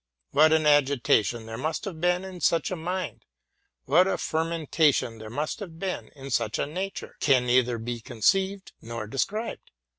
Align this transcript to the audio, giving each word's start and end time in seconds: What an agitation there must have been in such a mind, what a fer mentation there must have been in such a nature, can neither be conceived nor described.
What 0.31 0.51
an 0.51 0.65
agitation 0.65 1.45
there 1.45 1.59
must 1.59 1.85
have 1.85 2.01
been 2.01 2.25
in 2.25 2.41
such 2.41 2.71
a 2.71 2.75
mind, 2.75 3.23
what 3.85 4.07
a 4.07 4.17
fer 4.17 4.43
mentation 4.43 5.19
there 5.19 5.29
must 5.29 5.59
have 5.59 5.77
been 5.77 6.07
in 6.15 6.31
such 6.31 6.57
a 6.57 6.65
nature, 6.65 7.17
can 7.19 7.45
neither 7.45 7.77
be 7.77 7.99
conceived 8.01 8.71
nor 8.81 9.05
described. 9.05 9.69